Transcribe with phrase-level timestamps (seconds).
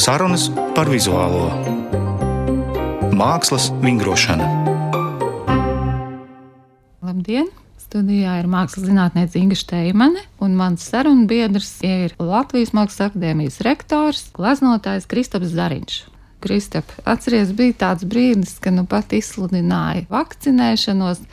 [0.00, 1.50] Sarunas par vizuālo
[3.12, 4.46] mākslas vingrošanu.
[7.04, 7.50] Labdien!
[7.84, 14.24] Studijā ir mākslas zinātniece Inga Steimane, un mans sarunu biedrs ir Latvijas Mākslas akadēmijas rektors,
[14.38, 16.00] glaznotājs Kristaps Zariņš.
[16.40, 21.26] Kristap, atceries, bija tāds brīdis, kad nu pat izsludināja vakcinēšanos,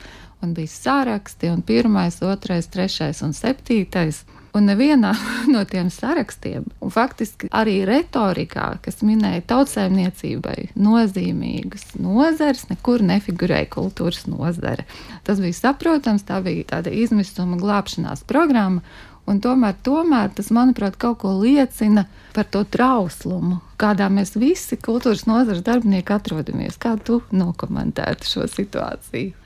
[0.44, 4.26] un bija sāraksti, un pirmais, otrais, trešais un septītais.
[4.58, 5.12] Un nevienā
[5.54, 14.26] no tiem sarakstiem, un faktiski arī retorikā, kas minēja tautsēmniecībai nozīmīgas nozares, nekur nefigurēja kultūras
[14.26, 14.88] nozare.
[15.28, 18.82] Tas bija saprotams, tā bija tāda izmisuma glābšanās programma,
[19.28, 25.26] un tomēr, tomēr tas, manuprāt, kaut ko liecina par to trauslumu, kādā mēs visi kultūras
[25.30, 26.80] nozares darbinieki atrodamies.
[26.80, 29.37] Kā tu nokomentētu šo situāciju?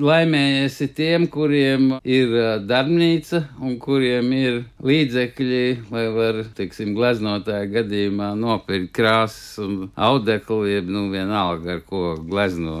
[0.00, 2.32] Laimējies ir tiem, kuriem ir
[2.66, 10.90] darbnīca un kuriem ir līdzekļi, lai var, teiksim, gleznotāja gadījumā nopirkt krāsas un audekli, jeb,
[10.90, 12.80] nu, vienalga, ar ko glezno.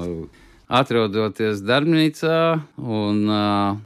[0.74, 2.38] Atrodoties darbnīcā,
[2.80, 3.20] un,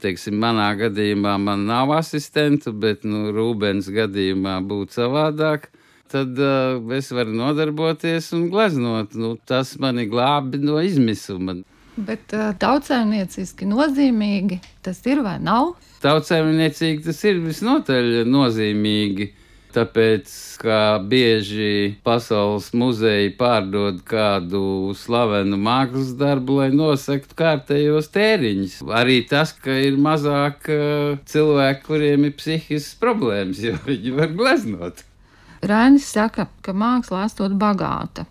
[0.01, 5.69] teiksim, manā gadījumā man nav asistentu, bet, nu, Rūbens gadījumā būtu savādāk
[6.09, 9.13] tad uh, es varu nodarboties un gleznot.
[9.19, 11.59] Nu, tas mani glābi no izmisuma.
[11.99, 15.73] Bet uh, tautsēmnieciski nozīmīgi tas ir vai nav?
[16.05, 19.33] Tautsēmniecīgi tas ir visnotaļ nozīmīgi.
[19.69, 20.31] Tāpēc,
[20.63, 20.79] kā
[21.11, 28.79] bieži pasaules muzeji pārdod kādu slavenu mākslas darbu, lai nosaktu kārtējos tēriņus.
[28.97, 35.05] Arī tas, ka ir mazāk uh, cilvēku, kuriem ir psihiskas problēmas, jo viņi var gleznot.
[35.67, 38.25] Rainis saka, ka māksla esot bagāta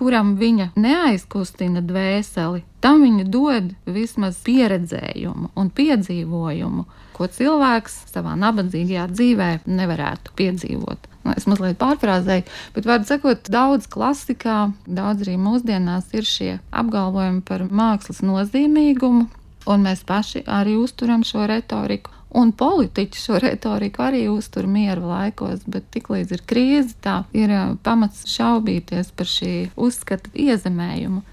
[0.00, 9.06] kuram viņa neaizkustina dvēseli, tam viņa dod vismaz pieredzējumu un piedzīvojumu, ko cilvēks savā nabadzīgajā
[9.12, 11.08] dzīvē nevarētu piedzīvot.
[11.20, 17.44] Nu, es mazliet pārfrāzēju, bet, vārdu sakot, daudz klasikā, daudz arī mūsdienās ir šie apgalvojumi
[17.44, 19.26] par mākslas nozīmīgumu,
[19.68, 22.16] un mēs paši arī uzturam šo retoriku.
[22.30, 27.50] Un politiķi šo retoriku arī uztur mieru laikos, bet tiklīdz ir krīze, tā ir
[27.82, 31.24] pamats šaubīties par šī uzskata iezemējumu.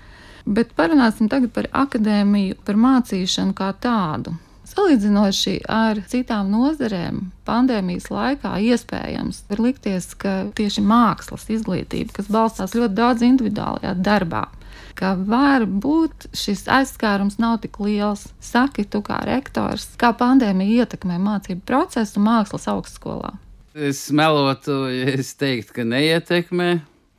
[0.48, 4.34] Bet parunāsim tagad par akadēmiju, par mācīšanu kā tādu.
[4.68, 12.76] Salīdzinoši ar citām nozarēm, pandēmijas laikā iespējams var likties, ka tieši mākslas izglītība, kas balstās
[12.78, 14.44] ļoti daudz individuālajā darbā,
[14.98, 18.28] ka var būt šis aizskārums nav tik liels.
[18.44, 23.36] Saki, tu kā rektors, kā pandēmija ietekmē mācību procesu mākslas augstskolā?
[23.78, 26.70] Es melotu, ja es teiktu, ka neietekmē,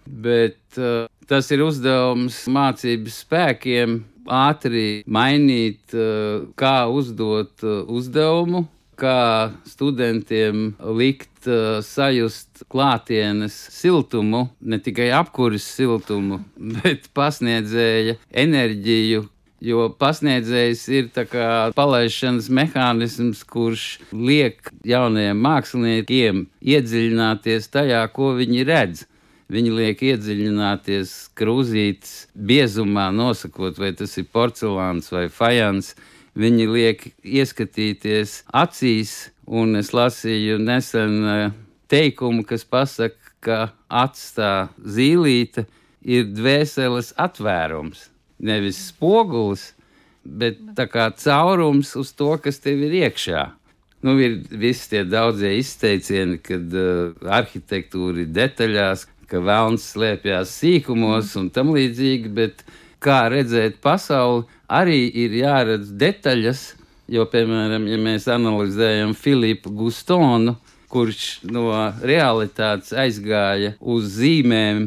[0.08, 8.66] bet uh, tas ir uzdevums mācības spēkiem ātri mainīt, uh, kā uzdot uh, uzdevumu,
[8.98, 16.42] kā studentiem likt uh, sajust klātienes siltumu, ne tikai apkuras siltumu,
[16.78, 19.26] bet pasniedzēja enerģiju.
[19.58, 21.08] Jo pasniedzējs ir
[21.74, 29.02] palaišanas mehānisms, kurš liek jaunajiem māksliniekiem iedziļināties tajā, ko viņi redz.
[29.50, 35.94] Viņi liek iedziļināties krūzītes biezumā, nosakot, vai tas ir porcelāns vai fajans
[36.38, 41.56] Viņi liek ieskatīties acīs, un es lasīju nesen eh,
[41.90, 45.64] teikumu, kas pasaka, ka atstā zīlīte
[46.02, 49.72] ir dvēseles atvērums, nevis spogulis,
[50.22, 53.44] bet tā kā caurums uz to, kas tev ir iekšā.
[54.06, 61.34] Nu, ir visi tie daudzie izteicieni, kad uh, arhitektūra ir detaļās, ka vēlns slēpjas sīkumos
[61.40, 62.62] un tam līdzīgi, bet
[63.02, 66.62] kā redzēt pasauli, arī ir jāredz detaļas,
[67.08, 70.58] jo, piemēram, ja mēs analizējam Filipu Gustonu,
[70.92, 71.72] kurš no
[72.04, 74.86] realitātes aizgāja uz zīmēm,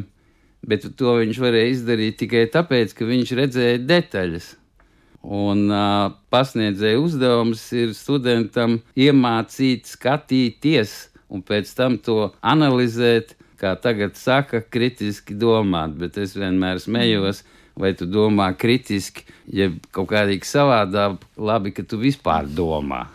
[0.66, 4.50] bet to viņš varēja izdarīt tikai tāpēc, ka viņš redzēja detaļas.
[5.22, 10.96] Un uh, pasniedzēja uzdevums ir studentam iemācīt skatīties
[11.30, 17.44] un pēc tam to analizēt, kā tagad saka, kritiski domāt, bet es vienmēr smējos.
[17.44, 23.06] Mm vai tu domā kritiski, ja kaut kādīgi savādāk, labi, ka tu vispār domā.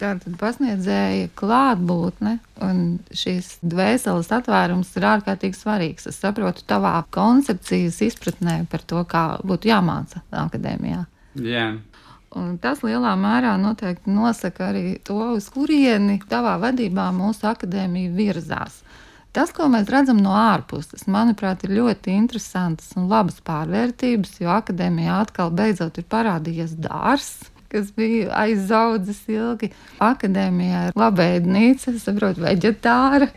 [0.00, 2.78] Tātad pasniedzēja klātbūtne un
[3.12, 6.08] šīs dvēseles atvērums ir ārkārtīgi svarīgs.
[6.08, 11.04] Es saprotu tavā koncepcijas izpratnē par to, kā būtu jāmāca akadēmijā.
[11.44, 11.66] Jā.
[12.40, 18.80] Un tas lielā mērā noteikti nosaka arī to, uz kurieni tavā vadībā mūsu akadēmija virzās.
[19.30, 25.20] Tas, ko mēs redzam no ārpuses, manuprāt, ir ļoti interesants un labas pārvērtības, jo akadēmijā
[25.22, 27.50] atkal beidzot ir parādījies dārsts.
[27.70, 29.68] kas bija aizaudzis ilgi.
[30.02, 33.28] Akadēmijā ir labēdnīca, saprotu, veģetāra.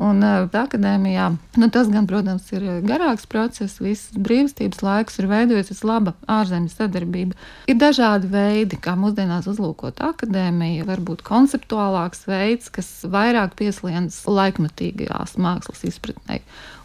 [0.00, 1.26] Un uh, akadēmijā
[1.60, 3.82] nu, tas, gan, protams, ir garāks process.
[3.84, 7.36] Visas brīvstības laiks ir veidojusies laba ārzemju sadarbība.
[7.68, 10.86] Ir dažādi veidi, kā mūsdienās uzlūkot akadēmiju.
[10.88, 16.40] Varbūt konceptuālāks veids, kas vairāk pieslienas laikmatīgajās mākslas izpratnē.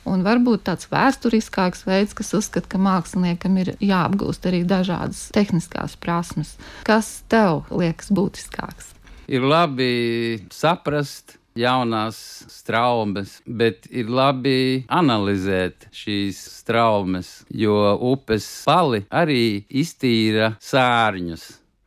[0.06, 6.58] Un varbūt tāds vēsturiskāks veids, kas uzskata, ka māksliniekam ir jāapgūst arī dažādas tehniskās prasmes.
[6.86, 8.92] Kas tev liekas būtiskāks?
[9.32, 12.18] Ir labi saprast, jaunās
[12.52, 21.46] straumes, bet ir labi analizēt šīs straumes, jo upes pali arī iztīra sārņus.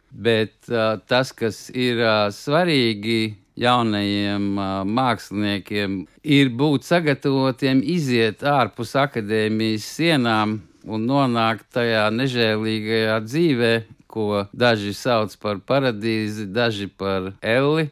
[0.08, 8.94] Bet uh, tas, kas ir uh, svarīgi jaunajiem uh, māksliniekiem, ir būt sagatavotiem iziet ārpus
[8.96, 13.72] akadēmijas sienām un nonākt tajā nežēlīgajā dzīvē,
[14.08, 17.90] ko daži sauc par paradīzi, daži par elli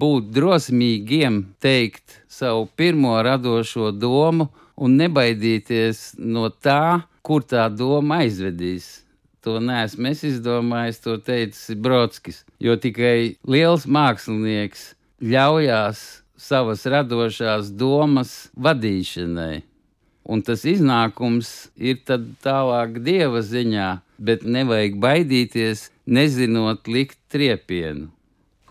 [0.00, 9.02] būt drosmīgiem, teikt savu pirmo radošo domu un nebaidīties no tā, kur tā doma aizvedīs.
[9.42, 12.44] To neesmu es izdomājis, to teicis Brodskis.
[12.62, 14.92] Jo tikai liels mākslinieks
[15.22, 16.02] ļaujās
[16.38, 19.64] savas radošās domas vadīšanai.
[20.22, 23.90] Un tas iznākums ir tālāk dieva ziņā,
[24.22, 28.12] bet nevajag baidīties, nezinot likt triepienu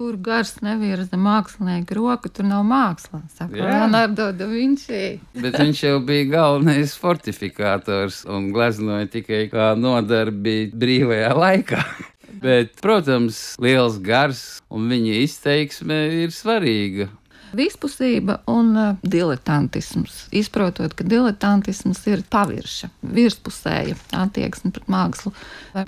[0.02, 3.22] kur gars nevirza mākslinieka roku, tur nav māksla.
[3.36, 5.20] Saka Leonardo da Vinci.
[5.38, 11.84] Bet viņš jau bija galvenais fortifikators un gleznoja tikai kā nodarbi brīvajā laikā.
[12.42, 14.42] Bet, protams, liels gars
[14.74, 17.12] un viņa izteiksme ir svarīga.
[17.58, 20.26] Vispusība un uh, diletantisms.
[20.36, 25.34] Izprotot, ka diletantisms ir pavirša, virspusēja attieksme pret mākslu.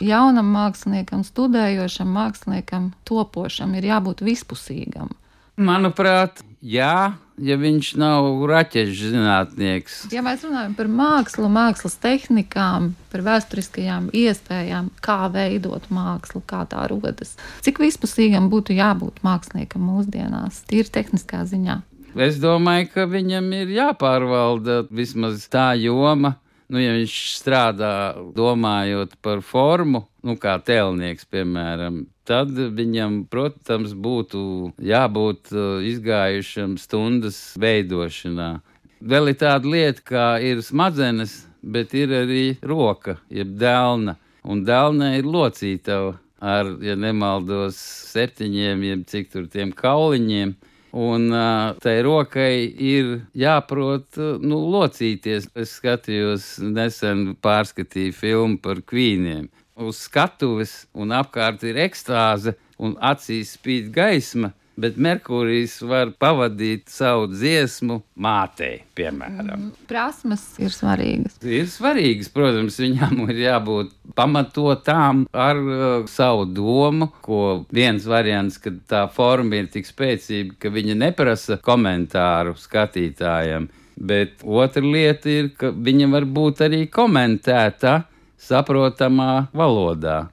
[0.04, 5.14] Jaunam māksliniekam, studējošam māksliniekam, topošam ir jābūt vispusīgam.
[5.62, 7.14] Manuprāt, jā,
[7.44, 9.98] ja viņš nav raķešu zinātnieks.
[10.14, 16.86] Ja mēs runājam par mākslu, mākslas tehnikām, par vēsturiskajām iespējām, kā veidot mākslu, kā tā
[16.92, 21.82] rodas, cik vispusīgam būtu jābūt māksliniekam mūsdienās, tīri tehniskā ziņā.
[22.14, 26.36] Es domāju, ka viņam ir jāpārvalda vismaz tā joma,
[26.70, 27.94] nu, ja viņš strādā
[28.38, 37.40] domājot par formu, nu, kā tēlnieks, piemēram, tad viņam, protams, būtu jābūt uh, izgājušam stundas
[37.60, 38.56] veidošanā.
[39.04, 44.18] Vēl ir tāda lieta, kā ir smadzenes, bet ir arī roka, jeb dēlna.
[44.44, 47.80] Un dēlna ir locītava ar, ja nemaldos,
[48.12, 50.56] septiņiem, jeb cik tur tiem kauliņiem.
[50.94, 55.48] Un uh, tai rokai ir jāprot nu, locīties.
[55.58, 63.56] Es skatījos, nesen pārskatīju filmu par kvīniem uz skatuves, un apkārt ir ekstāze, un acīs
[63.58, 64.54] spīd gaisma.
[64.74, 69.68] Bet Merkūrijs var pavadīt savu dziesmu mātei, piemēram.
[69.68, 71.36] Mm, prasmes ir svarīgas.
[71.46, 78.74] Ir svarīgas, protams, viņām ir jābūt pamatotām ar uh, savu domu, ko viens variants, ka
[78.90, 83.70] tā forma ir tik spēcīga, ka viņa neprasa komentāru skatītājiem.
[83.94, 88.00] Bet otra lieta ir, ka viņa var būt arī komentēta
[88.44, 90.28] saprotamā valodā.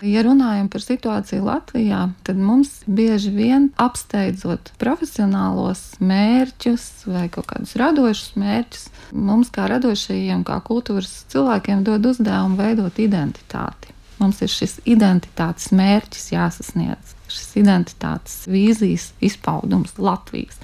[0.00, 7.76] Ja runājam par situāciju Latvijā, tad mums bieži vien apsteidzot profesionālos mērķus vai kaut kādus
[7.76, 13.92] radošus mērķus, mums kā radošajiem, kā kultūras cilvēkiem, dod uzdevumu veidot identitāti.
[14.20, 20.56] Mums ir šis identitātes mērķis jāsasniedz, šis identitātes vīzijas izpaudums Latvijas.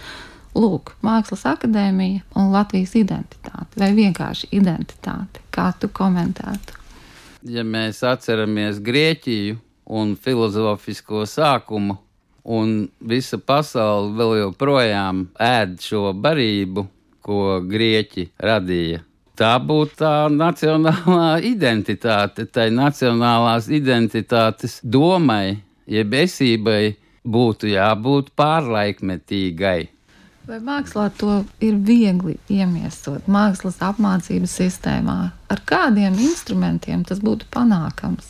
[0.57, 5.43] Lūk, Mākslas akadēmija un Latvijas identitāte, vai vienkārši identitāte.
[5.53, 6.79] Kā tu komentētu?
[7.47, 11.99] Ja mēs atceramies Grieķiju un filozofisko sākumu,
[12.47, 16.87] un visa pasaule vēl joprojām ēd šo barību,
[17.27, 19.03] ko Grieķi radīja.
[19.37, 26.97] Tā būtu tā nacionālā identitāte, tai nacionālās identitātes domai, jeb esībai
[27.27, 29.91] būtu jābūt pārlaikmetīgai.
[30.47, 35.17] Vai mākslā to ir viegli iemiesot mākslas apmācības sistēmā?
[35.51, 38.29] Ar kādiem instrumentiem tas būtu panākams?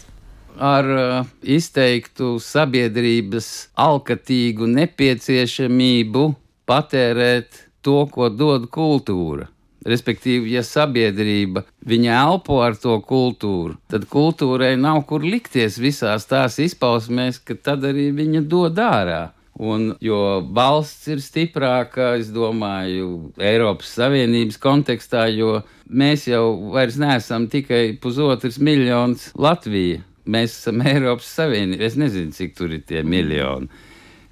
[0.56, 6.25] Ar uh, izteiktu sabiedrības alkatīgu nepieciešamību
[6.64, 9.50] patērēt to, ko dod kultūra.
[9.87, 16.56] Respektīvi, ja sabiedrība viņa elpo ar to kultūru, tad kultūrai nav kur likties visās tās
[16.64, 19.26] izpausmēs, ka tad arī viņa dod ārā.
[19.56, 20.18] Un, jo
[20.52, 28.58] valsts ir stiprāka, es domāju, Eiropas Savienības kontekstā, jo mēs jau vairs neesam tikai pusotrs
[28.60, 30.02] miljons Latvija.
[30.26, 31.86] mēs esam Eiropas Savienība.
[31.86, 33.70] Es nezinu, cik tur ir tie miljoni.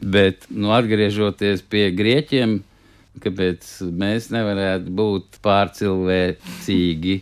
[0.03, 2.59] Bet, nu, atgriežoties pie grieķiem,
[3.23, 7.17] kāpēc mēs nevarētu būt pārcilvēcīgi?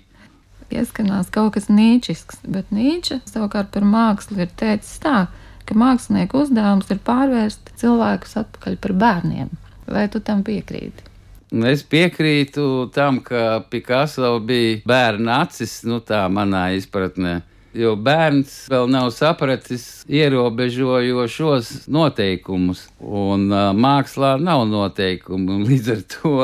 [0.73, 5.41] Ieskanās kaut kas nīčisks, bet Nīča savukārt par mākslu ir teicis tā, ka
[5.79, 9.50] mākslinieku uzdevums ir pārvērst cilvēkus atpakaļ par bērniem.
[9.93, 11.09] Vai tu tam piekrīti?
[11.52, 17.43] Es piekrītu tam, ka Picasso bija bērna acis, nu tā manā izpratnē.
[17.76, 25.61] Jo bērns vēl nav sapratis ierobežojošos noteikumus, un uh, mākslā nav noteikumu.
[25.69, 26.35] Līdz ar to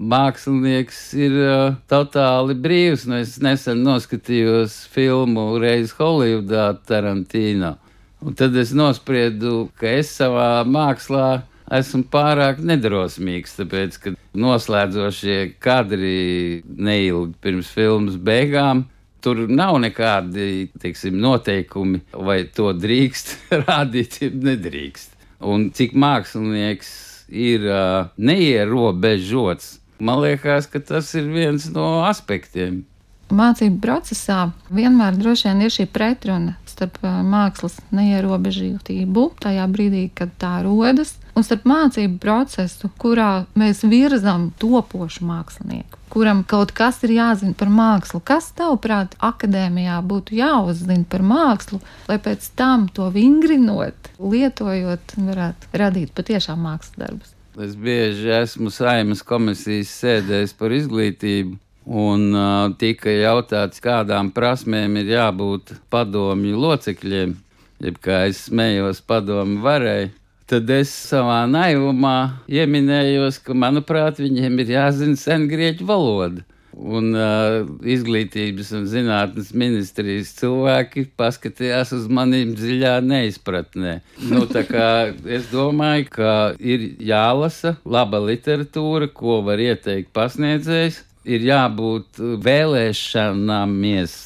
[0.00, 3.08] mākslinieks ir uh, totāli brīvs.
[3.08, 7.78] Nu, es nesen noskatījos filmu Reiz Holivudā Tarantīna.
[8.20, 16.62] Un tad es nospriedu, ka es savā mākslā esmu pārāk nedrosmīgs, tāpēc, ka noslēdzošie kadri
[16.66, 18.88] neilgi pirms filmas beigām
[19.20, 23.34] Tur nav nekādi teiksim, noteikumi, vai to drīkst
[23.66, 25.16] rādīt, ja nedrīkst.
[25.44, 26.90] Un cik mākslinieks
[27.28, 32.82] ir uh, neierobežots, man liekas, ka tas ir viens no aspektiem.
[33.30, 34.40] Mācību procesā
[34.74, 41.46] vienmēr droši vien ir šī pretruna starp mākslas neierobežotību, tajā brīdī, kad tā rodas, un
[41.46, 48.20] starp mācību procesu, kurā mēs virzam topošu mākslinieku kuram kaut kas ir jāzina par mākslu.
[48.26, 56.14] Kas, tavuprāt, akadēmijā būtu jāuzzina par mākslu, lai pēc tam to vingrinot, lietojot, varētu radīt
[56.16, 57.34] patiešām mākslas darbus?
[57.60, 61.58] Es bieži esmu saimas komisijas sēdējis par izglītību.
[61.86, 67.36] Un uh, tika jautāts, kādām prasmēm ir jābūt padomju locekļiem.
[67.80, 70.10] Jeb kā es smējos, padomu varēja
[70.50, 76.42] tad es savā naivumā ieminējos, ka, manuprāt, viņiem ir jāzina sengrieķu valoda.
[76.80, 83.96] Un uh, izglītības un zinātnes ministrijas cilvēki paskatījās uz maniem dziļā neizpratnē.
[84.30, 93.74] Nu, es domāju, ka ir jālasa laba literatūra, ko var ieteikt pasniedzējs ir jābūt vēlēšanām,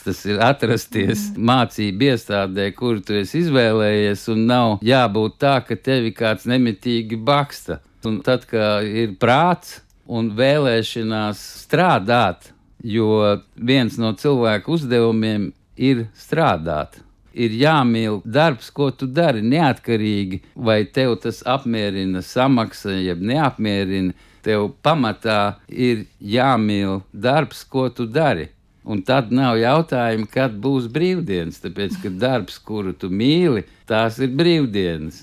[0.04, 1.46] tas ir atrasties mm.
[1.50, 7.80] mācību iestādē, kur tu esi izvēlējies, un nav jābūt tā, ka tevi kāds nemitīgi baksta.
[8.04, 12.52] Un tad, kad ir prāts un vēlēšanās strādāt,
[12.84, 17.00] jo viens no cilvēku uzdevumiem ir strādāt.
[17.34, 24.70] Ir jāmīl darbs, ko tu dari, neatkarīgi vai tev tas apmierina samaksa, jeb neapmierina tev
[24.84, 28.50] pamatā ir jāmīl darbs, ko tu dari.
[28.84, 34.34] Un tad nav jautājumi, kad būs brīvdienas, tāpēc, ka darbs, kuru tu mīli, tās ir
[34.36, 35.22] brīvdienas.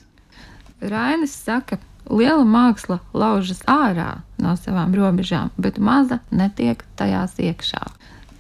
[0.82, 1.78] Rainis saka,
[2.10, 7.84] liela māksla laužas ārā no savām robežām, bet maza netiek tajās iekšā.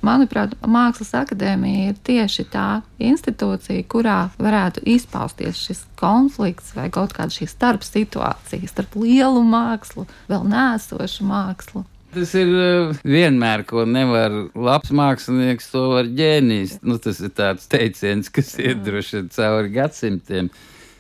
[0.05, 2.67] Manuprāt, Mākslas akadēmija ir tieši tā
[3.01, 10.07] institūcija, kurā varētu izpausties šis konflikts vai kaut kāda šī starp situācija starp lielu mākslu,
[10.31, 11.85] vēl nēsošu mākslu.
[12.11, 16.81] Tas ir eh, vienmēr, ko nevar labs mākslinieks, to var ģēnijs.
[16.83, 20.49] Nu, tas ir tāds teiciens, kas iet droši cauri gadsimtiem.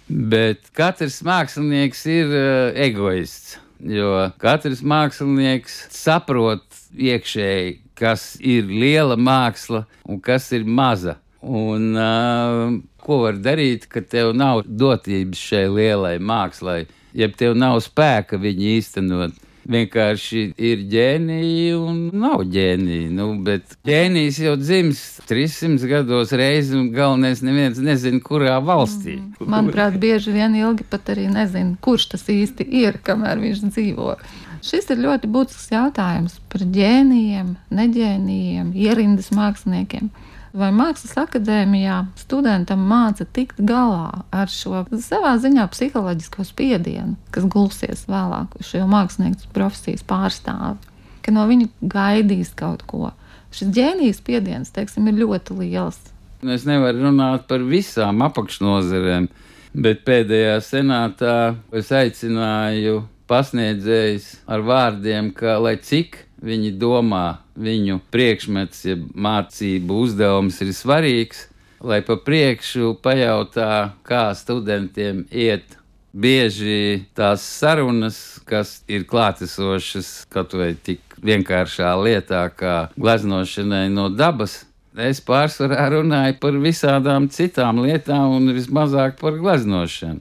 [0.07, 6.63] Bet katrs mākslinieks ir uh, egoists, jo katrs mākslinieks saprot
[6.95, 11.19] iekšēji, kas ir liela māksla un kas ir maza.
[11.41, 16.83] Un, uh, ko var darīt, kad tev nav dotības šai lielai mākslai,
[17.17, 19.39] ja tev nav spēka viņu īstenot?
[19.71, 23.11] Vienkārši ir ģēnija un nav ģēnija.
[23.13, 29.19] Nu, bet ģēnijs jau dzimst 300 gados reizes, un galvenais neviens nezina, kurā valstī.
[29.19, 29.51] Mm.
[29.53, 34.15] Manuprāt, bieži vien ilgi pat arī nezina, kurš tas īsti ir, kamēr viņš dzīvo.
[34.61, 40.11] Šis ir ļoti būtisks jautājums par ģēnijiem, neģēnijiem, ierindas māksliniekiem.
[40.53, 48.03] Vai mākslas akadēmijā studentam māca tikt galā ar šo savā ziņā psiholoģisko spiedienu, kas gulsies
[48.11, 50.77] vēlāk uz šo mākslinieku profesijas pārstāvi,
[51.25, 53.13] ka no viņa gaidīs kaut ko.
[53.55, 55.97] Šis ģēnijas spiediens, teiksim, ir ļoti liels.
[56.41, 59.31] Es nevaru runāt par visām apakšnodarbēm,
[59.73, 63.01] bet pēdējā senātā es aicināju
[63.31, 71.45] pasniedzējs ar vārdiem, ka lai cik viņi domā, viņu priekšmets, ja mācību uzdevums ir svarīgs,
[71.81, 75.77] lai pa priekšu pajautā, kā studentiem iet.
[76.11, 84.65] Bieži tās sarunas, kas ir klātesošas kaut vai tik vienkāršā lietā, kā gleznošanai no dabas,
[84.99, 90.19] es pārsvarā runāju par visādām citām lietām un vismazāk par gleznošanu.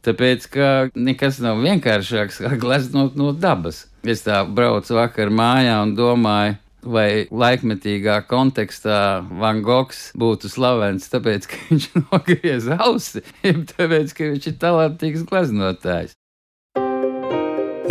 [0.00, 0.66] Tāpēc, ka
[0.96, 3.84] nekas nav vienkāršāks kā gleznot no dabas.
[4.00, 11.50] Es tā braucu vakar mājā un domāju, vai laikmetīgā kontekstā Van Gogs būtu slavens, tāpēc,
[11.50, 16.16] ka viņš nogriez ausi, jeb tāpēc, ka viņš ir talantīgs glaznotājs.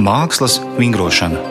[0.02, 1.46] Mākslas vingrošana.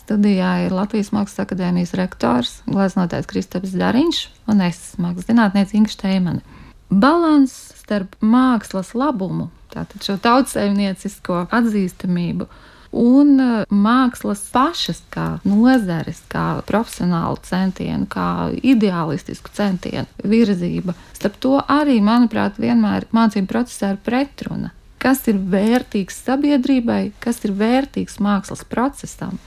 [0.00, 6.58] Studijā ir Latvijas Mākslas akadēmijas rektors, glaznotājs Kristaps Dariņš un es, mākslas zinātniece Inga Šteimane.
[6.90, 12.46] Balans starp mākslas labumu, tātad šo tautsēmniecisko atzīstamību
[12.94, 20.94] un uh, mākslas pašas kā nozares, kā profesionālu centienu, kā ideālistisku centienu virzība.
[21.18, 24.70] Starp to arī, manuprāt, vienmēr mācību procesā ir pretruna.
[25.00, 29.38] Kas ir vērtīgs sabiedrībai, kas ir vērtīgs mākslas procesam?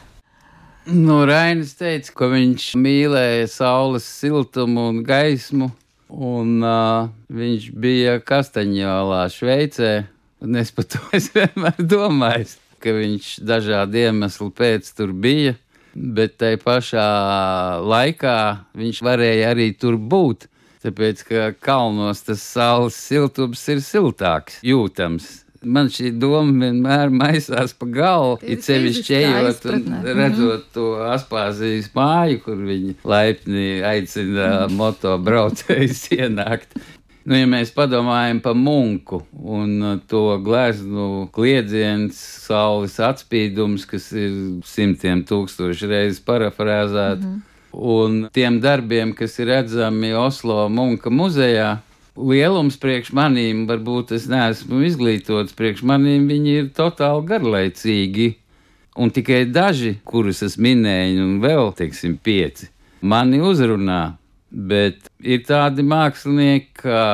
[0.84, 5.70] Nu, Rainis teica, ka viņš mīlēja saules siltumu un gaismu,
[6.14, 9.94] un uh, viņš bija Kastaņolā, Šveicē.
[10.44, 12.54] Un es par to es vienmēr domāju,
[12.84, 15.56] ka viņš dažādu iemeslu pēc tur bija,
[15.94, 17.06] bet tai pašā
[17.84, 18.40] laikā
[18.78, 20.50] viņš varēja arī tur būt.
[20.84, 25.43] Tāpēc, ka kalnos tas saules siltums ir siltāks, jūtams.
[25.64, 32.42] Man šī doma vienmēr maisās pa galvu, it sevišķi ejot un redzot to Aspāzijas māju,
[32.46, 36.76] kur viņi laipni aicina motobraucējus ienākt.
[37.24, 44.34] Nu, ja mēs padomājam par munku un to gleznu kliedziens, saules atspīdums, kas ir
[44.68, 47.80] simtiem tūkstoši reizes parafrāzēts, mm -hmm.
[47.96, 51.78] un tiem darbiem, kas ir redzami Oslo Munka muzejā,
[52.18, 58.30] lielums priekš manīm, varbūt es neesmu izglītots, priekš manīm viņi ir totāli garlaicīgi.
[58.94, 62.70] Un tikai daži, kurus es minēju, un vēl, teiksim, pieci,
[63.02, 64.20] mani uzrunā.
[64.54, 67.06] Bet ir tādi mākslinieki, kā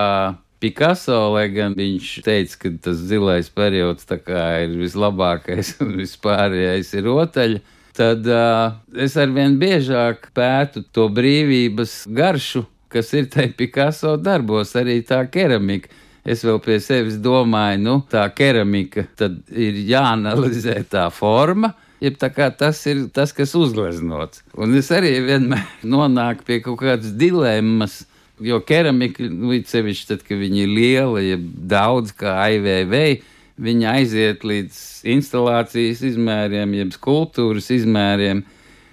[0.60, 7.62] Picasso, lai gan viņš teica, ka tas zilais periods ir vislabākais un vispārējais ir rotaļa.
[7.96, 15.00] Tad uh, es arvien biežāk pētu to brīvības garšu, kas ir tajā Picasso darbos, arī
[15.06, 15.92] tā keramika.
[16.30, 21.72] Es vēl pie sevis domāju, nu, tā keramika, tad ir jāanalizē tā forma,
[22.04, 24.44] jeb tā kā tas ir tas, kas uzgleznots.
[24.60, 28.04] Un es arī vienmēr nonāku pie kaut kādas dilemmas.
[28.40, 32.94] Jo keramika, nu, sevišķi tad, kad viņi ir liela, ja daudz kā IVV,
[33.60, 34.78] viņa aiziet līdz
[35.12, 38.46] instalācijas izmēriem, jeb skulptūras izmēriem,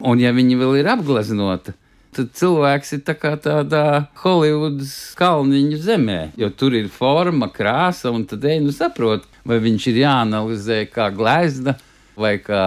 [0.02, 1.76] un ja viņi vēl ir apgleznota,
[2.16, 3.86] tad cilvēks ir tā tādā
[4.22, 9.90] Holivudas kalniņu zemē, jo tur ir forma, krāsa, un tad ej, nu saprot, vai viņš
[9.92, 11.76] ir jāanalizē kā glezna,
[12.16, 12.62] vai kā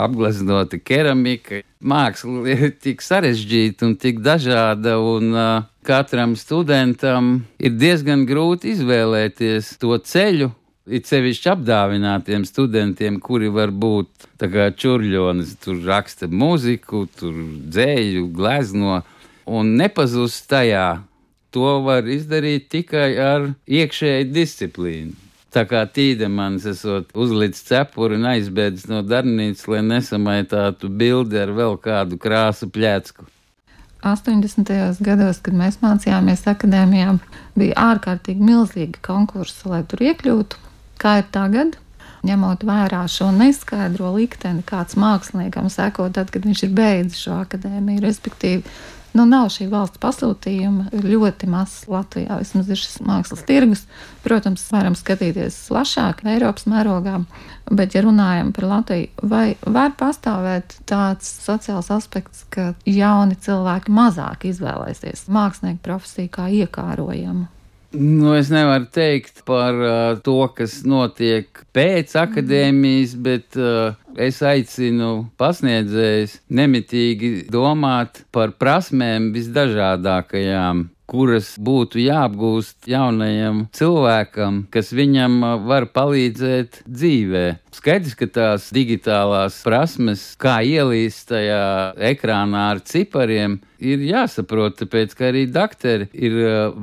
[0.00, 1.60] apgleznota keramika.
[1.84, 9.76] Māksla ir tik sarežģīta un tik dažāda, un uh, katram studentam ir diezgan grūti izvēlēties
[9.82, 10.50] to ceļu.
[10.84, 17.32] It sevišķi apdāvinātiem studentiem, kuri var būt čurļonis, tur raksta mūziku, tur
[17.72, 18.98] dzēju, glezno
[19.48, 21.00] un nepazust tajā.
[21.56, 25.14] To var izdarīt tikai ar iekšēju disciplīnu.
[25.54, 31.78] Tā kā tīdemans esot uzlicis cepuri un aizbēdzis no darbnīcas, lai nesamaitātu bildi ar vēl
[31.80, 33.24] kādu krāsu pļēcku.
[34.04, 35.00] 80.
[35.00, 37.16] gados, kad mēs mācījāmies akadēmijā,
[37.56, 40.60] bija ārkārtīgi milzīgi konkursi, lai tur iekļūtu.
[41.00, 41.78] Kā ir tagad?
[42.24, 48.00] Ņemot vērā šo neskaidro likteni, kāds māksliniekam seko tad, kad viņš ir beidzis šo akadēmiju,
[48.04, 48.64] respektīvi
[49.14, 52.34] Nu, nav šī valsts pasūtījuma, ļoti mazs Latvijā.
[52.40, 53.84] Vismaz ir šis mākslas tirgus.
[54.24, 57.20] Protams, varam skatīties plašāk, Eiropas mērogā,
[57.70, 64.48] bet, ja runājam par Latviju, vai var pastāvēt tāds sociāls aspekts, ka jauni cilvēki mazāk
[64.50, 67.46] izvēlēsies mākslinieku profesiju kā iekārojamu?
[67.94, 75.28] Nu, es nevaru teikt par uh, to, kas notiek pēc akadēmijas, bet uh, es aicinu
[75.38, 85.36] pasniedzējus nemitīgi domāt par prasmēm visdažādākajām kuras būtu jāapgūst jaunajam cilvēkam, kas viņam
[85.68, 87.44] var palīdzēt dzīvē.
[87.74, 95.28] Skaidrs, ka tās digitālās prasmes, kā ielīst tajā ekrānā ar cipariem, ir jāsaprot, tāpēc ka
[95.32, 96.38] arī doktori ir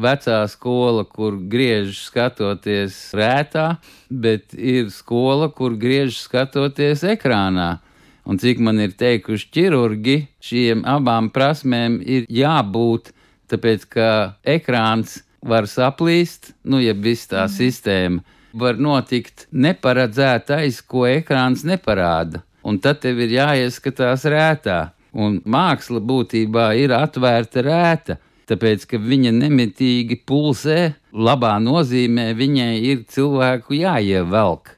[0.05, 3.77] vecā skola, kur griež skatoties rētā,
[4.09, 7.79] bet ir skola, kur griež skatoties ekrānā.
[8.29, 13.09] Un cik man ir teikuši ķirurgi, šiem abām prasmēm ir jābūt
[13.51, 14.07] tāpēc ka
[14.47, 17.55] ekrāns var saplīst, nu, ja viss tā mm.
[17.57, 22.43] sistēma var notikt neparedzētais, ko ekrāns neparāda.
[22.67, 24.91] Un tad tev ir jāieskatās rētā.
[25.11, 33.03] Un māksla būtībā ir atvērta rēta, tāpēc ka viņa nemitīgi pulsē, labā nozīmē viņai ir
[33.11, 34.77] cilvēku jāievelk.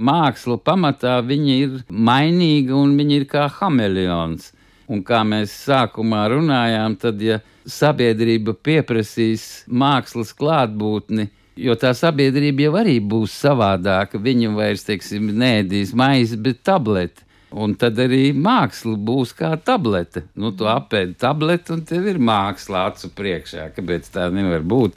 [0.00, 4.52] māksla pamatā viņa ir mainīga un viņa ir kā hameleons.
[4.90, 11.28] Un kā mēs sākumā runājām, tad, ja sabiedrība pieprasīs mākslas klātbūtni,
[11.60, 17.26] jo tā sabiedrība jau arī būs savādāka, viņa vairs, teiksim, nēdīs maizi, bet tableti.
[17.50, 20.22] Un tad arī māksla būs kā tablete.
[20.38, 23.72] Nu, tu apēdi tableti, un tev ir māksla acu priekšā.
[23.74, 24.94] Kāpēc tā nevar būt?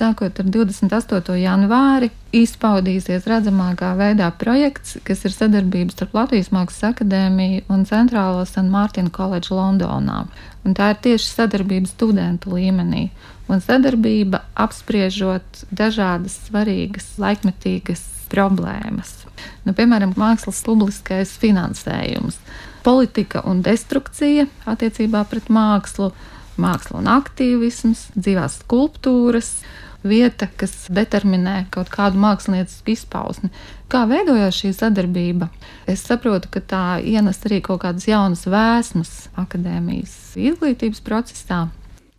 [0.00, 1.34] Sākot ar 28.
[1.36, 8.64] janvāri, izpaudīsies redzamākā veidā projekts, kas ir sadarbības starp Latvijas Mākslas akadēmiju un Centrālo St.
[8.72, 10.22] Mārtiņu koledžu Londonā.
[10.64, 13.10] Un tā ir tieši sadarbība studentu līmenī.
[13.52, 19.12] Un sadarbība apspriežot dažādas svarīgas, laikmetīgas problēmas.
[19.66, 22.40] Nu, piemēram, mākslas publiskais finansējums,
[22.86, 26.08] politika un destrukcija attiecībā pret mākslu,
[26.56, 29.52] māksla un aktīvisms, dzīvās skulptūras
[30.06, 33.50] vieta, kas determinē kaut kādu māksliniecisku izpausmi.
[33.90, 35.50] Kā veidojās šī sadarbība?
[35.90, 41.66] Es saprotu, ka tā ienes arī kaut kādas jaunas vēsmas akadēmijas izglītības procesā.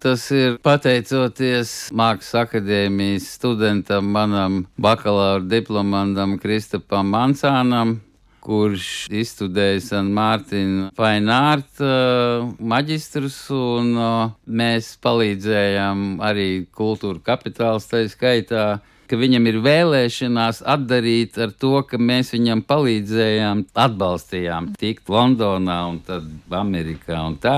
[0.01, 7.99] Tas ir pateicoties Mākslas akadēmijas studentam, manam bakalaura diplomandam Kristapam Mansānam,
[8.41, 17.89] kurš izstudēja San Mārtiņu Fine Art uh, maģistrus, un uh, mēs palīdzējām arī kultūra kapitāls
[17.91, 18.65] tā skaitā
[19.11, 25.99] ka viņam ir vēlēšanās atdarīt ar to, ka mēs viņam palīdzējām, atbalstījām tikt Londonā un
[26.07, 27.57] tad Amerikā un tā.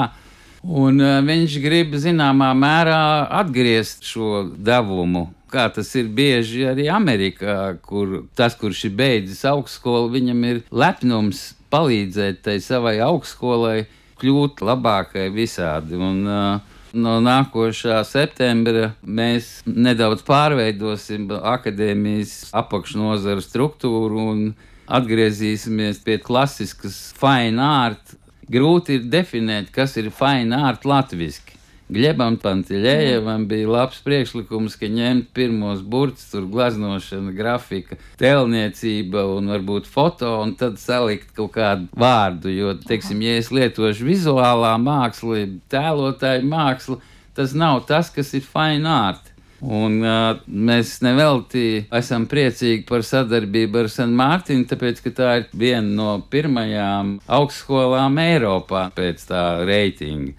[0.64, 3.04] Un uh, viņš grib zināmā mērā
[3.44, 10.12] atgriezt šo devumu kā tas ir bieži arī Amerikā, kur tas, kurš ir beidzis augstskolu,
[10.18, 13.86] viņam ir lepnums palīdzēt tai savai augstskolai
[14.22, 15.98] kļūt labākai visādi.
[15.98, 24.44] Un, uh, No nākošā septembra mēs nedaudz pārveidosim akadēmijas apakšnozaru struktūru un
[24.86, 28.14] atgriezīsimies pie klasiskas fine art.
[28.46, 31.53] Grūti ir definēt, kas ir fine art latviešu.
[31.92, 39.90] Glebam Pantiļējevam bija labs priekšlikums, ka ņemt pirmos burtus, tur glaznošana, grafika, tēlniecība un varbūt
[39.92, 42.54] foto, un tad salikt kaut kādu vārdu.
[42.54, 45.44] Jo, teiksim, ja es lietošu vizuālā mākslu,
[45.74, 46.98] tēlotāju mākslu,
[47.36, 49.30] tas nav tas, kas ir fine art.
[49.64, 55.46] Un, uh, mēs nevelti esam priecīgi par sadarbību ar San Mārtiņu, tāpēc, ka tā ir
[55.56, 60.36] viena no pirmajām augstskolām Eiropā pēc tā reitinga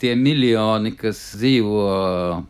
[0.00, 1.82] tie miljoni, kas dzīvo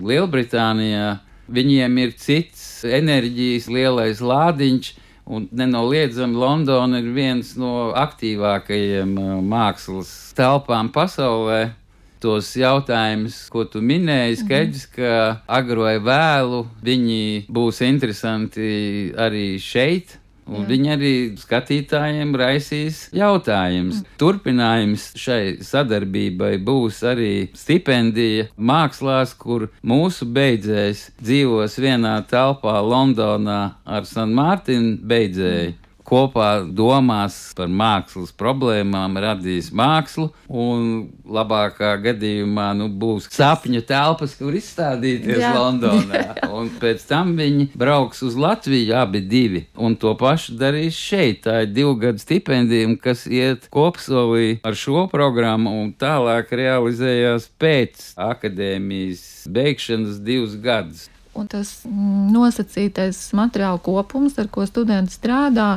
[0.04, 4.94] Lielbritānijā, viņiem ir cits enerģijas lielais lādiņš.
[5.28, 11.74] Un nenoliedzami Londona ir viens no aktīvākajiem uh, mākslas telpām pasaulē.
[12.18, 14.40] Tos jautājumus, ko tu minēji, mhm.
[14.40, 15.10] skaidrs, ka
[15.46, 17.20] agro vai vēlu viņi
[17.52, 20.16] būs interesanti arī šeit,
[20.48, 24.00] Un viņi arī skatītājiem raisīs jautājumus.
[24.00, 24.14] Mm.
[24.20, 34.08] Turpinājums šai sadarbībai būs arī stipendija mākslās, kur mūsu beidzējs dzīvos vienā telpā Londonā ar
[34.08, 35.76] San Mārtiņu beidzēju.
[36.08, 44.56] Kopā domās par mākslas problēmām, radīs mākslu, un labākā gadījumā nu, būs sapņu telpas, kur
[44.56, 45.52] izstādīties Jā.
[45.56, 46.22] Londonā.
[46.58, 51.42] Un pēc tam viņi brauks uz Latviju abi divi, un to pašu darīs šeit.
[51.44, 58.08] Tā ir divu gadu stipendija, kas iet kopsolī ar šo programmu un tālāk realizējās pēc
[58.30, 61.06] akadēmijas beigšanas divus gadus.
[61.38, 65.76] Un tas mm, nosacītais materiālu kopums, ar ko studenti strādā,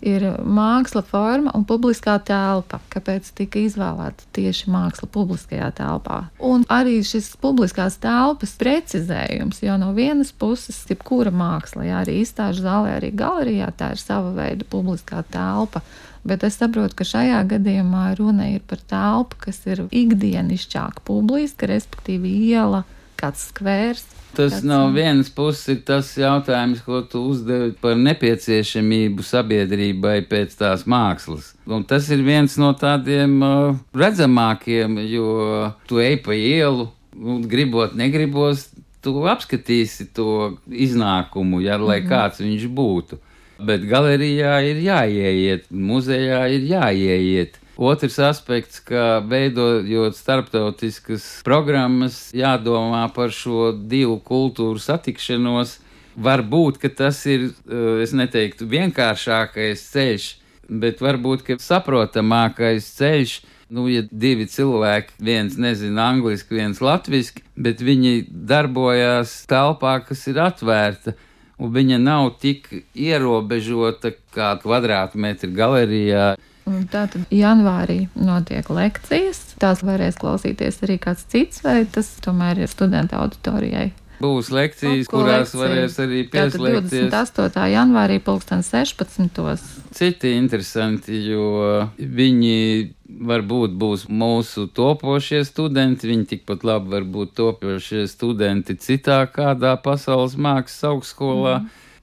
[0.00, 2.80] ir māksla forma un publiskā telpa.
[2.92, 6.22] Kāpēc tika izvēlēta tieši māksla publiskajā telpā?
[6.44, 12.64] Un arī šis publiskās telpas precizējums, jo no vienas puses, jebkura māksla, jā, arī izstāžu
[12.64, 15.84] zālē, arī galerijā, tā ir sava veida publiskā telpa.
[16.24, 22.34] Bet es saprotu, ka šajā gadījumā runa ir par telpu, kas ir ikdienišķāk publiska, respektīvi
[22.50, 22.84] iela,
[23.20, 30.20] kāds skvērs, Tas no vienas puses ir tas jautājums, ko tu uzdevi par nepieciešamību sabiedrībai
[30.30, 31.50] pēc tās mākslas.
[31.66, 36.86] Un tas ir viens no tādiem uh, redzamākiem, jo tu ej pa ielu,
[37.18, 38.68] un gribot, negribos,
[39.02, 42.10] tu apskatīsi to iznākumu, ja, lai mm -hmm.
[42.10, 43.18] kāds viņš būtu.
[43.60, 47.59] Bet galerijā ir jāieiet, muzejā ir jāieiet.
[47.80, 55.78] Otrs aspekts, ka veidojot starptautiskas programmas, jādomā par šo divu kultūru satikšanos.
[56.20, 60.26] Varbūt tas ir, eh, es neteiktu, vienkāršākais ceļš,
[60.68, 63.40] bet varbūt saprotamākais ceļš.
[63.70, 70.34] Nu, ja divi cilvēki, viens nezina angliski, viens latviešu, bet viņi darbojās telpā, kas ir
[70.34, 71.14] atvērta,
[71.56, 76.36] un viņa nav tik ierobežota kā kvadrātmetri galerijā.
[76.68, 79.40] Un Tātad janvārī notiek lekcijas.
[79.60, 83.90] Tās varēs klausīties arī kāds cits, vai tas tomēr ir studenta auditorijai.
[84.20, 85.60] Būs lekcijas, Ko kurās lekcija?
[85.62, 87.62] varēs arī pieslēgties 28.
[87.72, 89.62] janvārī, 2016.
[89.96, 92.90] citi interesanti, jo viņi
[93.30, 100.36] varbūt būs mūsu topošie studenti, viņi tikpat labi var būt topošie studenti citā kādā pasaules
[100.36, 101.54] mākslas augstskolā,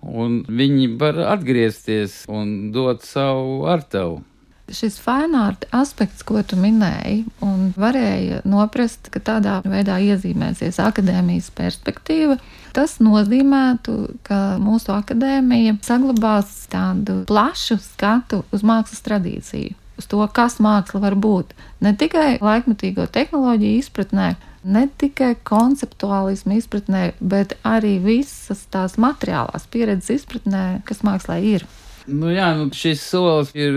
[0.01, 4.23] un viņi var atgriezties un dot savu artavu.
[4.67, 12.35] Šis finārt aspekts, ko tu minēji, un varēja noprast, ka tādā veidā iezīmēsies akadēmijas perspektīva,
[12.75, 13.95] tas nozīmētu,
[14.27, 21.15] ka mūsu akadēmija saglabās tādu plašu skatu uz mākslas tradīciju, uz to, kas māksla var
[21.15, 21.55] būt.
[21.79, 24.29] Ne tikai laikmatīgo tehnoloģiju izpratnē,
[24.67, 31.63] ne tikai konceptuālismu izpratnē, bet arī visas tās materiālās pieredzes izpratnē, kas mākslā ir.
[32.07, 33.75] Nu, jā, nu, šis solis ir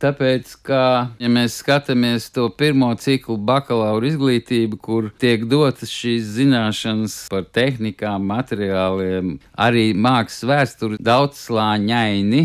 [0.00, 0.80] tāpēc, ka,
[1.20, 8.24] ja mēs skatāmies to pirmo ciklu bakalaura izglītību, kur tiek dotas šīs zināšanas par tehnikām,
[8.32, 12.42] materiāliem, arī mākslas vēsturi daudzslāņaini,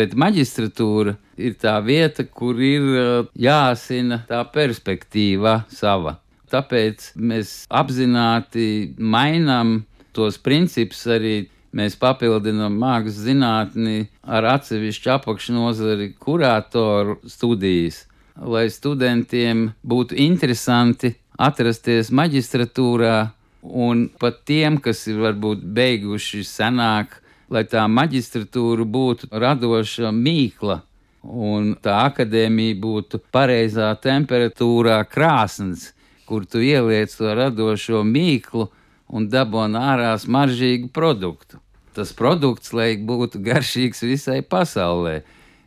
[0.00, 2.88] bet maģistratūra ir tā vieta, kur ir
[3.36, 6.16] jāsina tā perspektīva sava.
[6.50, 9.82] Tāpēc mēs apzināti mainām
[10.16, 18.04] tos principus arī mēs papildinām mākslas zinātni ar atsevišķu apakšnodari kuratoru studijas,
[18.36, 23.30] lai studentiem būtu interesanti atrasties maģistratūrā,
[23.62, 27.18] un pat tiem, kas ir varbūt beiguši senāk,
[27.50, 30.80] lai tā maģistratūra būtu radoša mīkla.
[31.20, 35.90] Un tā akadēmija būtu pareizā temperatūrā krāsns,
[36.24, 38.70] kur tu ieliec to radošo mīklu,
[39.10, 41.58] un dabūna ārā smaržīgu produktu.
[41.94, 45.20] Tas produkts, lai būtu garšīgs visai pasaulē.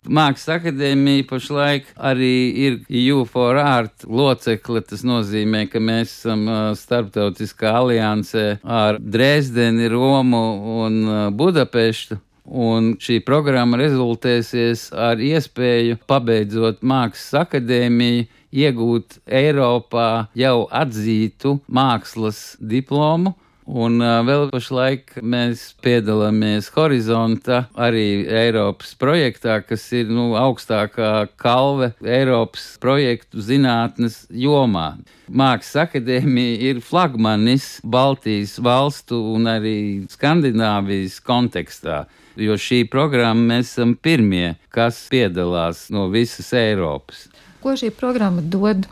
[0.04, 2.34] Mākslas akadēmija pašlaik arī
[2.66, 4.82] ir U4 art locekle.
[4.84, 6.44] Tas nozīmē, ka mēs esam
[6.76, 10.44] starptautiskā aliansē ar Dresdeni, Romu
[10.84, 11.00] un
[11.40, 12.20] Budapeštu.
[12.44, 23.34] Un šī programma rezultēsies ar iespēju, pabeidzot Mākslas akadēmiju, iegūt Eiropā jau atzītu mākslas diplomu.
[23.64, 32.74] Un vēl pašlaik mēs piedalāmies Horizonta, arī Eiropas projektā, kas ir nu, augstākā kalve Eiropas
[32.84, 34.98] projektu zinātnes jomā.
[35.32, 39.78] Mākslas akadēmija ir flagmanis Baltijas valstu un arī
[40.12, 42.04] Skandināvijas kontekstā,
[42.36, 47.30] jo šī programma mēs esam pirmie, kas piedalās no visas Eiropas
[47.64, 48.84] Ko šī programma dod?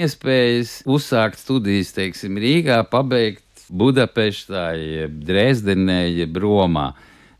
[0.00, 6.90] iespējas uzsākt studijas, teiksim, Rīgā, pabeigt Budapeštā, jeb Dresdenē, jeb Romā.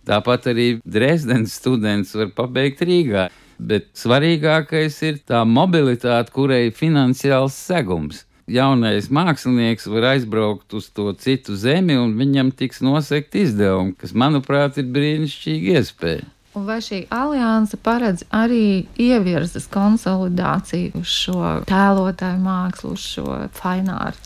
[0.06, 3.28] Tāpat arī Dresdenes students var pabeigt Rīgā.
[3.60, 8.24] Bet svarīgākais ir tā mobilitāte, kurai ir finansiāls segums.
[8.50, 14.80] Jaunais mākslinieks var aizbraukt uz to citu zemi, un viņam tiks nosegt izdevumi, kas, manuprāt,
[14.80, 16.26] ir brīnišķīga iespēja.
[16.58, 24.18] Un vai šī alianse paredz arī ievirzes konsolidāciju uz šo tēlotāju mākslu, uz šo fināru?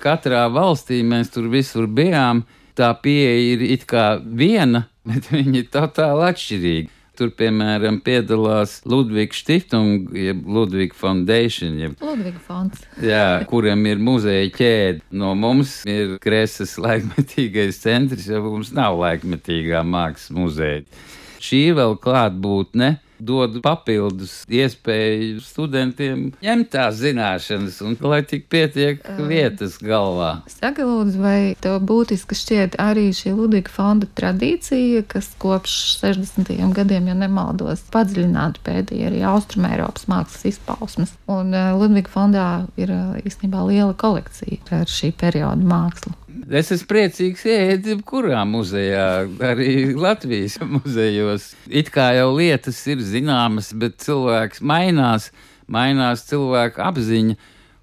[0.00, 2.44] Katrā valstī mēs tur visur bijām.
[2.78, 6.88] Tā pieeja ir it kā viena, bet viņi ir totāli atšķirīgi.
[7.20, 12.80] Tur, piemēram, piedalās Ludvigs Stiftung, jeb Ludvigs Foundation, jeb Ludviga fonds.
[13.04, 15.04] Jā, kuram ir muzeja ķēde.
[15.20, 20.86] No mums ir Kreses laikmetīgais centrs, jo mums nav laikmetīgā mākslas muzeja.
[21.44, 29.78] Šī vēl klātbūtne dod papildus iespēju studentiem ņemt tās zināšanas, un lai tik pietiek vietas
[29.82, 30.32] galvā.
[30.50, 36.52] Saka, lūdzu, vai tev būtiski šķiet arī šī Ludviga fonda tradīcija, kas kopš 60.
[36.76, 41.14] gadiem, ja nemaldos, padziļināti pētīja arī Austrumēropas mākslas izpausmes.
[41.30, 42.48] Un Ludviga fondā
[42.80, 42.92] ir
[43.24, 46.14] īstenībā liela kolekcija ar šī perioda mākslu.
[46.50, 49.06] Es esmu priecīgs iet jebkurā muzejā,
[49.50, 51.50] arī Latvijas muzejos.
[51.66, 55.30] It kā jau lietas ir zināmas, bet cilvēks mainās,
[55.70, 57.36] mainās cilvēka apziņa.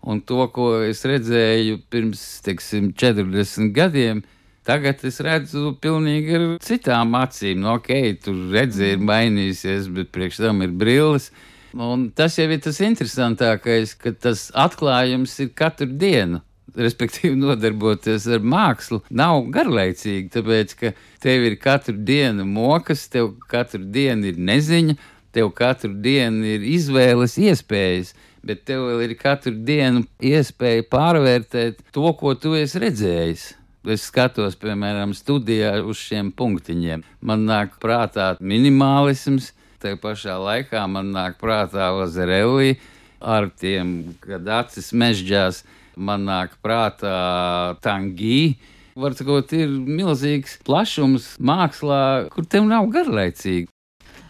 [0.08, 4.22] Un to, ko es redzēju pirms teiksim, 40 gadiem,
[4.68, 7.64] tagad es redzu pilnīgi ar citām acīm.
[7.66, 7.92] Nu, ok,
[8.24, 11.32] tur redzē ir mainījusies, bet priekš tam ir brilles.
[11.76, 16.44] Un tas jau ir tas interesantākais, ka tas atklājums ir katru dienu
[16.78, 23.84] respektīvi nodarboties ar mākslu, nav garlaicīgi, tāpēc ka tev ir katru dienu mokas, tev katru
[23.84, 24.98] dienu ir neziņa,
[25.36, 28.14] tev katru dienu ir izvēles iespējas,
[28.48, 33.48] bet tev ir katru dienu iespēja pārvērtēt to, ko tu esi redzējis.
[33.88, 37.06] Es skatos, piemēram, studijā uz šiem punktiņiem.
[37.24, 42.76] Man nāk prātā minimālisms, te pašā laikā man nāk prātā Ozerelī
[43.22, 45.62] ar tiem, kad acis mežģās,
[45.98, 48.58] man nāk prātā tangī.
[48.98, 53.68] Var teikt, ir milzīgs plašums mākslā, kur tev nav garlaicīgi.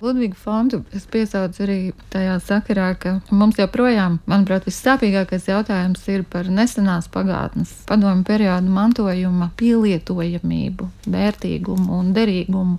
[0.01, 1.77] Ludviga fondu es piesaucu arī
[2.13, 9.49] tajā sakarā, ka mums joprojām, manuprāt, vissāpīgākais jautājums ir par nesenās pagātnes padomu periodu mantojuma
[9.58, 12.77] pielietojamību, vērtīgumu un derīgumu.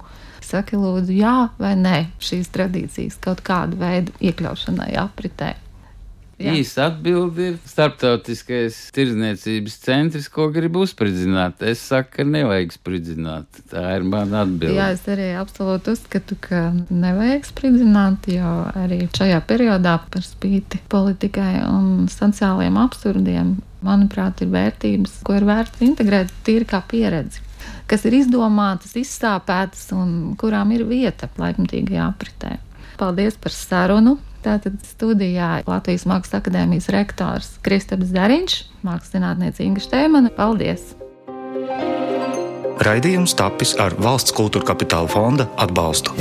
[0.48, 5.56] Saki, lūdzu, jā vai nē šīs tradīcijas kaut kādu veidu iekļaušanai apritē.
[6.38, 6.52] Jā.
[6.54, 11.64] Īsta atbilde ir starptautiskais tirdzniecības centrs, ko grib uzspridzināt.
[11.66, 13.58] Es saku, ka nevajag spridzināt.
[13.72, 14.76] Tā ir mana atbilde.
[14.76, 16.60] Jā, es arī absolūti uzskatu, ka
[16.94, 25.18] nevajag spridzināt, jo arī šajā periodā par spīti politikai un sociālajiem absurdiem, manuprāt, ir vērtības,
[25.26, 27.42] ko ir vērts integrēt tīri kā pieredzi
[27.88, 32.56] kas ir izdomātas, izsāpētas un kurām ir vieta laikmatīgajā apritē.
[33.00, 34.18] Paldies par sarunu!
[34.44, 40.32] Tātad studijā Latvijas Mākslas akadēmijas rektors Kristaps Zariņš, mākslas zinātniece Inga Štēmana.
[40.36, 40.94] Paldies!
[42.78, 46.14] Raidījums tapis ar valsts kultūra kapitāla fonda atbalstu.